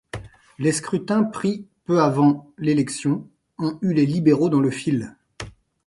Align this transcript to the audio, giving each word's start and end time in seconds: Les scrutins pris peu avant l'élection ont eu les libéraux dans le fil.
Les 0.57 0.71
scrutins 0.71 1.23
pris 1.23 1.67
peu 1.85 2.01
avant 2.01 2.51
l'élection 2.57 3.29
ont 3.59 3.77
eu 3.83 3.93
les 3.93 4.07
libéraux 4.07 4.49
dans 4.49 4.59
le 4.59 4.71
fil. 4.71 5.15